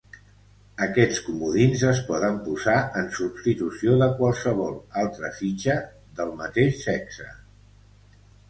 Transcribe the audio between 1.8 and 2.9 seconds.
es poden posar